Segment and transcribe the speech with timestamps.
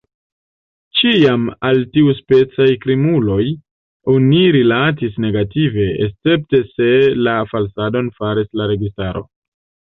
[1.01, 3.45] Ĉiam al tiuspecaj krimuloj
[4.15, 6.91] oni rilatis negative, escepte se
[7.29, 9.27] la falsadon faris registaro.